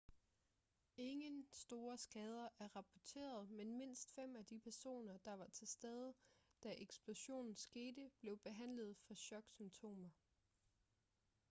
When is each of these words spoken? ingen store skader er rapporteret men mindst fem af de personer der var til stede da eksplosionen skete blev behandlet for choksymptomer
ingen 0.97 1.47
store 1.53 1.97
skader 1.97 2.47
er 2.59 2.67
rapporteret 2.75 3.49
men 3.49 3.77
mindst 3.77 4.11
fem 4.11 4.35
af 4.35 4.45
de 4.45 4.59
personer 4.59 5.17
der 5.17 5.33
var 5.33 5.47
til 5.47 5.67
stede 5.67 6.13
da 6.63 6.75
eksplosionen 6.77 7.55
skete 7.55 8.11
blev 8.19 8.37
behandlet 8.39 8.97
for 8.97 9.13
choksymptomer 9.13 10.09